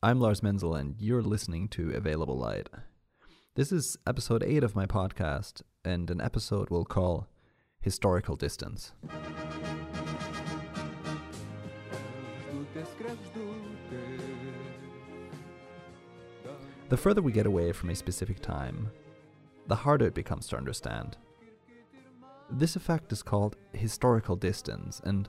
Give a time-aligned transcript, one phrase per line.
[0.00, 2.68] I'm Lars Menzel, and you're listening to Available Light.
[3.56, 7.26] This is episode 8 of my podcast, and an episode we'll call
[7.80, 8.92] Historical Distance.
[16.88, 18.92] The further we get away from a specific time,
[19.66, 21.16] the harder it becomes to understand.
[22.48, 25.28] This effect is called historical distance, and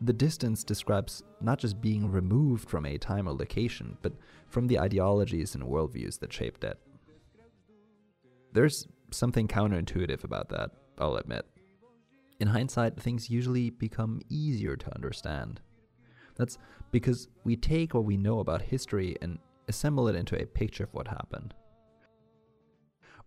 [0.00, 4.12] the distance describes not just being removed from a time or location, but
[4.48, 6.78] from the ideologies and worldviews that shaped it.
[8.52, 11.46] There's something counterintuitive about that, I'll admit.
[12.40, 15.60] In hindsight, things usually become easier to understand.
[16.36, 16.58] That's
[16.92, 20.94] because we take what we know about history and assemble it into a picture of
[20.94, 21.54] what happened.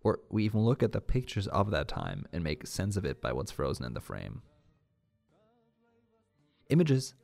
[0.02, 3.20] Or we even look at the pictures of that time and make sense of it
[3.20, 4.42] by what's frozen in the frame.
[6.72, 7.14] Images,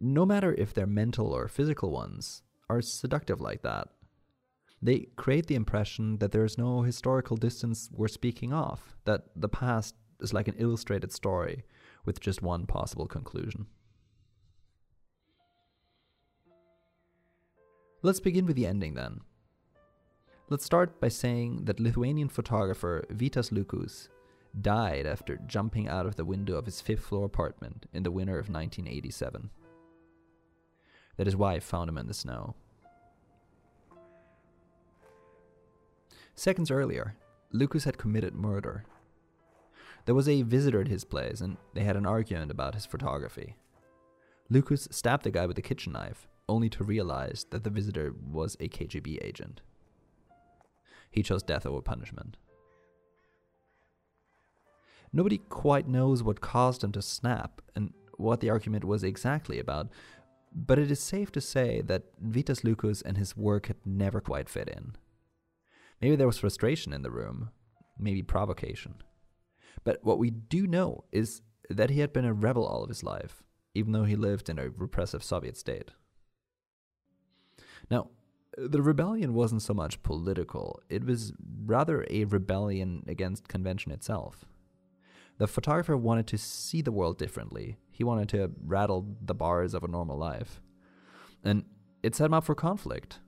[0.00, 3.88] no matter if they're mental or physical ones, are seductive like that.
[4.82, 9.48] They create the impression that there is no historical distance we're speaking of, that the
[9.48, 11.64] past is like an illustrated story
[12.04, 13.66] with just one possible conclusion.
[18.02, 19.22] Let's begin with the ending then.
[20.50, 24.08] Let's start by saying that Lithuanian photographer Vitas Luckus
[24.60, 28.38] died after jumping out of the window of his fifth floor apartment in the winter
[28.38, 29.50] of 1987.
[31.16, 32.54] That his wife found him in the snow.
[36.34, 37.14] Seconds earlier,
[37.52, 38.84] Luckus had committed murder.
[40.04, 43.56] There was a visitor at his place, and they had an argument about his photography.
[44.50, 48.56] Luckus stabbed the guy with a kitchen knife, only to realize that the visitor was
[48.60, 49.62] a KGB agent
[51.16, 52.36] he chose death over punishment.
[55.12, 59.88] Nobody quite knows what caused him to snap and what the argument was exactly about,
[60.52, 64.48] but it is safe to say that Vitas Luckus and his work had never quite
[64.48, 64.96] fit in.
[66.00, 67.50] Maybe there was frustration in the room,
[67.98, 68.96] maybe provocation.
[69.84, 73.02] But what we do know is that he had been a rebel all of his
[73.02, 73.42] life,
[73.74, 75.90] even though he lived in a repressive Soviet state.
[77.90, 78.10] Now,
[78.56, 81.32] the rebellion wasn't so much political, it was
[81.64, 84.46] rather a rebellion against convention itself.
[85.38, 87.76] The photographer wanted to see the world differently.
[87.90, 90.60] He wanted to rattle the bars of a normal life.
[91.44, 91.64] And
[92.02, 93.20] it set him up for conflict,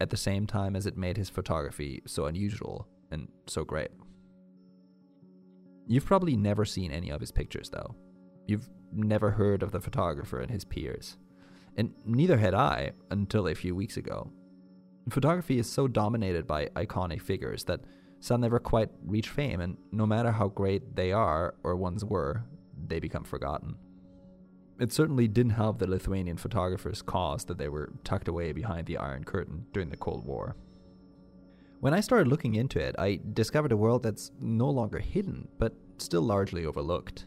[0.00, 3.90] at the same time as it made his photography so unusual and so great.
[5.86, 7.94] You've probably never seen any of his pictures, though.
[8.46, 11.16] You've never heard of the photographer and his peers
[11.76, 14.30] and neither had I until a few weeks ago.
[15.10, 17.80] Photography is so dominated by iconic figures that
[18.20, 22.44] some never quite reach fame, and no matter how great they are or once were,
[22.86, 23.76] they become forgotten.
[24.78, 28.98] It certainly didn't help the Lithuanian photographers' cause that they were tucked away behind the
[28.98, 30.56] Iron Curtain during the Cold War.
[31.80, 35.74] When I started looking into it, I discovered a world that's no longer hidden, but
[35.98, 37.26] still largely overlooked.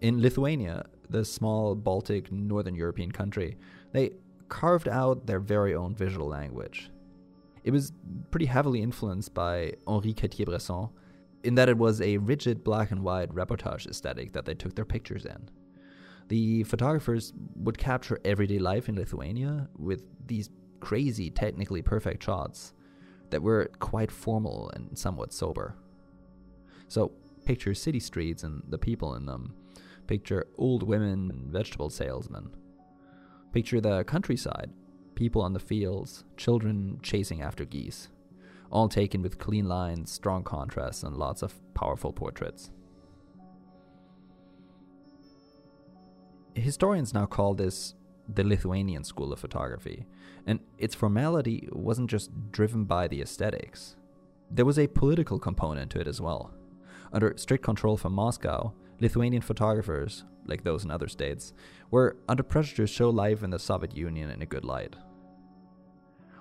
[0.00, 3.56] In Lithuania, the small Baltic northern European country,
[3.92, 4.12] they
[4.48, 6.90] carved out their very own visual language.
[7.66, 7.92] It was
[8.30, 10.88] pretty heavily influenced by Henri Cartier-Bresson,
[11.44, 14.84] in that it was a rigid black and white reportage aesthetic that they took their
[14.84, 15.50] pictures in.
[16.28, 20.48] The photographers would capture everyday life in Lithuania with these
[20.80, 22.72] crazy, technically perfect shots
[23.30, 25.76] that were quite formal and somewhat sober.
[26.88, 27.12] So,
[27.44, 29.54] picture city streets and the people in them,
[30.06, 32.50] Picture old women and vegetable salesmen.
[33.52, 34.70] Picture the countryside,
[35.16, 38.08] people on the fields, children chasing after geese.
[38.70, 42.70] All taken with clean lines, strong contrasts, and lots of powerful portraits.
[46.54, 47.94] Historians now call this
[48.28, 50.06] the Lithuanian school of photography,
[50.46, 53.96] and its formality wasn't just driven by the aesthetics.
[54.50, 56.52] There was a political component to it as well.
[57.12, 61.52] Under strict control from Moscow, Lithuanian photographers, like those in other states,
[61.90, 64.96] were under pressure to show life in the Soviet Union in a good light.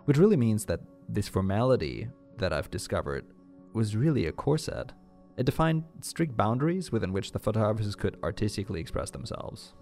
[0.06, 2.08] Which really means that this formality
[2.38, 3.26] that I've discovered
[3.74, 4.94] was really a corset.
[5.38, 9.74] It defined strict boundaries within which the photographers could artistically express themselves.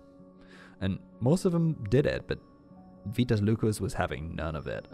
[0.81, 2.39] And most of them did it, but
[3.11, 4.87] Vitas Luckus was having none of it.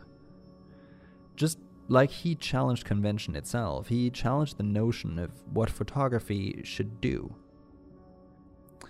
[1.36, 7.34] Just like he challenged convention itself, he challenged the notion of what photography should do.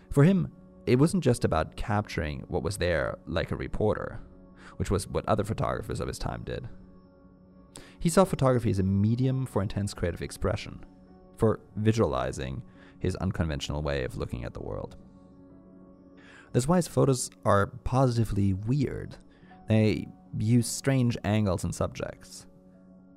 [0.09, 0.51] For him,
[0.86, 4.19] it wasn't just about capturing what was there like a reporter,
[4.79, 6.69] which was what other photographers of his time did.
[7.99, 10.85] He saw photography as a medium for intense creative expression,
[11.37, 12.63] for visualizing
[12.97, 14.95] his unconventional way of looking at the world.
[16.53, 19.17] That's why his photos are positively weird.
[19.67, 22.45] They use strange angles and subjects.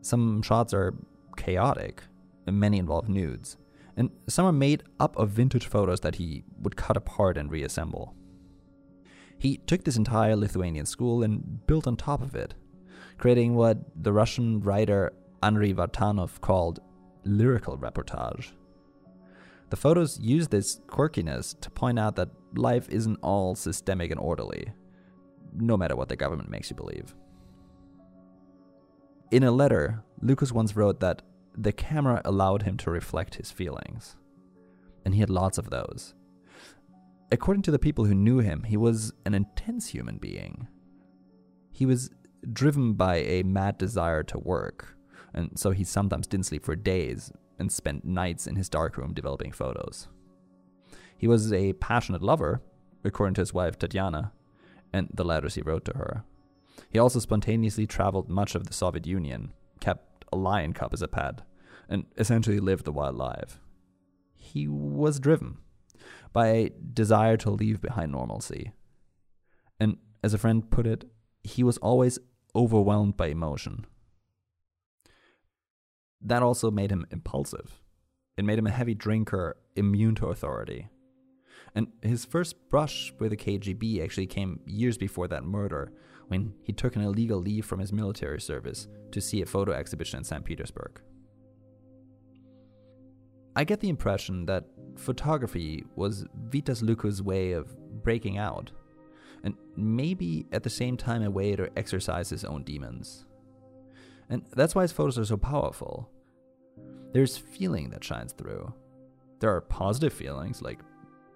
[0.00, 0.96] Some shots are
[1.36, 2.02] chaotic,
[2.48, 3.56] and many involve nudes,
[3.96, 8.16] and some are made up of vintage photos that he would cut apart and reassemble.
[9.42, 12.54] He took this entire Lithuanian school and built on top of it,
[13.18, 15.12] creating what the Russian writer
[15.42, 16.78] Andrei Vartanov called
[17.24, 18.52] lyrical reportage.
[19.70, 24.72] The photos use this quirkiness to point out that life isn't all systemic and orderly,
[25.56, 27.12] no matter what the government makes you believe.
[29.32, 31.22] In a letter, Luckus once wrote that
[31.58, 34.14] the camera allowed him to reflect his feelings,
[35.04, 36.14] and he had lots of those.
[37.32, 40.68] According to the people who knew him, he was an intense human being.
[41.70, 42.10] He was
[42.52, 44.98] driven by a mad desire to work,
[45.32, 49.50] and so he sometimes didn't sleep for days and spent nights in his darkroom developing
[49.50, 50.08] photos.
[51.16, 52.60] He was a passionate lover,
[53.02, 54.32] according to his wife Tatiana,
[54.92, 56.24] and the letters he wrote to her.
[56.90, 61.08] He also spontaneously traveled much of the Soviet Union, kept a lion cub as a
[61.08, 61.40] pet,
[61.88, 63.58] and essentially lived the wild life.
[64.34, 65.56] He was driven
[66.32, 68.72] by a desire to leave behind normalcy.
[69.78, 71.04] And as a friend put it,
[71.42, 72.18] he was always
[72.54, 73.86] overwhelmed by emotion.
[76.20, 77.80] That also made him impulsive.
[78.36, 80.88] It made him a heavy drinker, immune to authority.
[81.74, 85.92] And his first brush with the KGB actually came years before that murder,
[86.28, 90.18] when he took an illegal leave from his military service to see a photo exhibition
[90.18, 90.44] in St.
[90.44, 91.00] Petersburg.
[93.54, 94.64] I get the impression that
[94.96, 98.70] photography was Vitas Luckus' way of breaking out,
[99.44, 103.26] and maybe at the same time a way to exercise his own demons.
[104.30, 106.08] And that's why his photos are so powerful.
[107.12, 108.72] There's feeling that shines through.
[109.40, 110.80] There are positive feelings like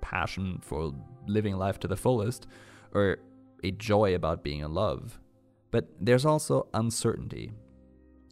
[0.00, 0.94] passion for
[1.26, 2.46] living life to the fullest,
[2.94, 3.18] or
[3.62, 5.18] a joy about being in love.
[5.70, 7.52] But there's also uncertainty,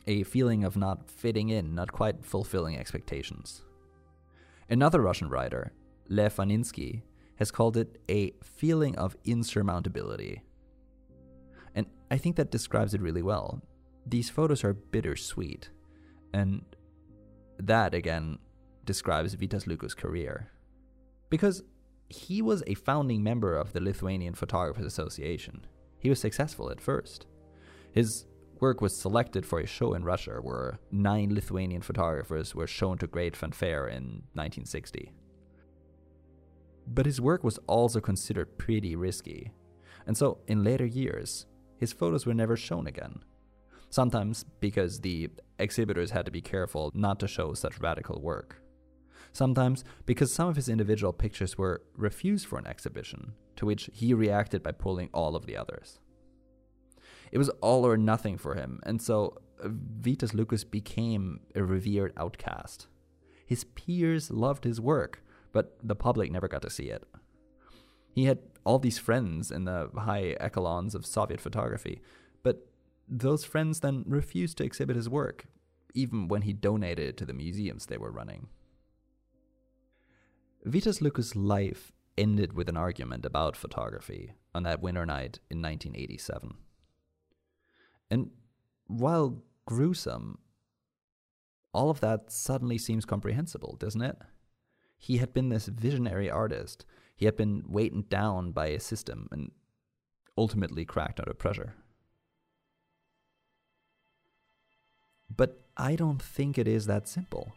[0.06, 3.62] a feeling of not fitting in, not quite fulfilling expectations.
[4.68, 5.72] Another Russian writer,
[6.08, 7.02] Lev Anninsky,
[7.36, 10.42] has called it a feeling of insurmountability.
[11.74, 13.62] And I think that describes it really well.
[14.06, 15.70] These photos are bittersweet,
[16.32, 16.62] and
[17.58, 18.38] that again
[18.84, 20.50] describes Vitas Luckus' career.
[21.30, 21.62] Because
[22.08, 25.66] he was a founding member of the Lithuanian Photographers Association.
[25.98, 27.26] He was successful at first.
[27.92, 28.26] His
[28.64, 33.06] work was selected for a show in Russia where nine Lithuanian photographers were shown to
[33.06, 35.12] great fanfare in 1960.
[36.86, 39.52] But his work was also considered pretty risky,
[40.06, 41.44] and so in later years,
[41.76, 43.16] his photos were never shown again.
[43.90, 45.28] Sometimes because the
[45.58, 48.64] exhibitors had to be careful not to show such radical work
[49.34, 54.14] sometimes because some of his individual pictures were refused for an exhibition, to which he
[54.14, 55.98] reacted by pulling all of the others.
[57.34, 62.12] It was all or nothing for him, and so uh, Vitas Luckus became a revered
[62.16, 62.86] outcast.
[63.44, 65.20] His peers loved his work,
[65.52, 67.02] but the public never got to see it.
[68.12, 72.00] He had all these friends in the high echelons of Soviet photography,
[72.44, 72.68] but
[73.08, 75.46] those friends then refused to exhibit his work,
[75.92, 78.46] even when he donated it to the museums they were running.
[80.64, 86.54] Vitas Luckus' life ended with an argument about photography on that winter night in 1987.
[88.10, 88.30] And
[88.86, 90.38] while gruesome,
[91.72, 94.16] all of that suddenly seems comprehensible, doesn't it?
[94.96, 96.86] He had been this visionary artist.
[97.16, 99.50] He had been weighted down by a system and
[100.36, 101.74] ultimately cracked under pressure.
[105.34, 107.52] But I don't think it is that simple.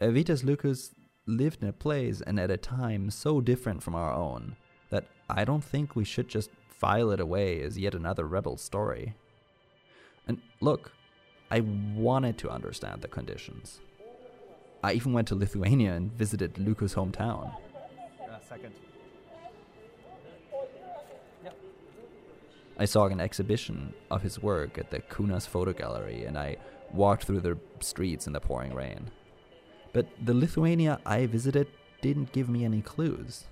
[0.00, 0.92] Vitas Luckus
[1.26, 4.56] lived in a place and at a time so different from our own
[4.90, 9.14] that I don't think we should just file it away as yet another rebel story.
[10.26, 10.92] And look,
[11.50, 13.80] I wanted to understand the conditions.
[14.82, 17.52] I even went to Lithuania and visited Luckus' hometown.
[18.22, 18.74] Uh, second.
[22.80, 26.58] I saw an exhibition of his work at the Kaunas Photo Gallery and I
[26.92, 29.10] walked through the streets in the pouring rain.
[29.92, 31.66] But the Lithuania I visited
[32.02, 33.46] didn't give me any clues.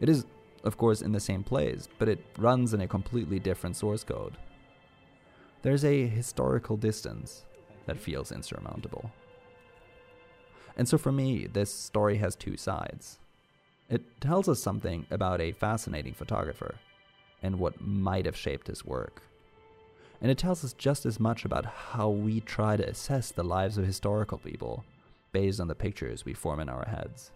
[0.00, 0.24] It is,
[0.64, 4.36] of course, in the same place, but it runs in a completely different source code.
[5.62, 7.44] There's a historical distance
[7.86, 9.10] that feels insurmountable.
[10.76, 13.18] And so for me, this story has two sides.
[13.88, 16.76] It tells us something about a fascinating photographer
[17.42, 19.22] and what might have shaped his work.
[20.20, 23.76] And it tells us just as much about how we try to assess the lives
[23.76, 24.84] of historical people
[25.32, 27.30] based on the pictures we form in our heads.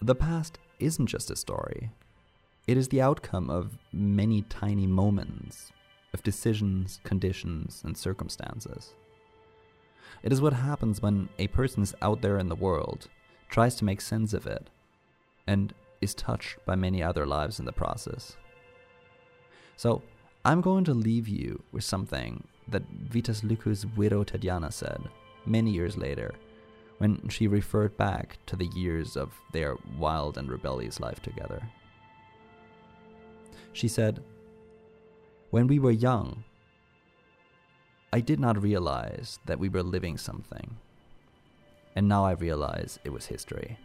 [0.00, 1.90] The past isn't just a story,
[2.68, 5.72] It is the outcome of many tiny moments,
[6.12, 8.94] of decisions, conditions, and circumstances.
[10.22, 13.08] It is what happens when a person is out there in the world,
[13.48, 14.68] tries to make sense of it,
[15.46, 18.36] and is touched by many other lives in the process.
[19.76, 20.02] So,
[20.44, 25.02] I'm going to leave you with something that Vitas Luckus' widow Tatiana said
[25.44, 26.34] many years later
[26.98, 31.62] when she referred back to the years of their wild and rebellious life together.
[33.72, 34.22] She said,
[35.50, 36.44] When we were young,
[38.12, 40.76] I did not realize that we were living something,
[41.94, 43.78] and now I realize it was history.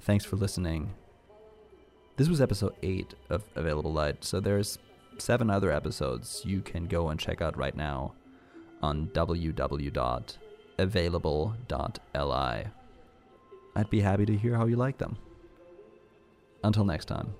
[0.00, 0.94] Thanks for listening.
[2.16, 4.78] This was episode 8 of Available Light, so there's
[5.18, 8.14] seven other episodes you can go and check out right now
[8.82, 10.30] on www.available.li.
[13.76, 15.18] I'd be happy to hear how you like them.
[16.62, 17.34] Until next time.